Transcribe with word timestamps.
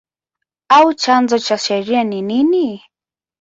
au 0.77 0.89
chanzo 1.01 1.37
cha 1.45 1.57
sheria 1.63 2.03
ni 2.03 2.19
nini? 2.27 2.69